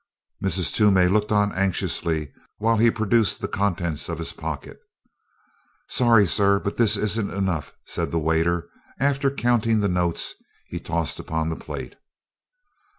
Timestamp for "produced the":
2.89-3.47